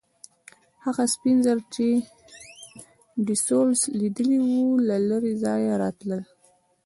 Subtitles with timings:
[0.85, 1.87] هغه سپین زر چې
[3.25, 6.21] ډي سولس لیدلي وو له لرې ځایه راتلل.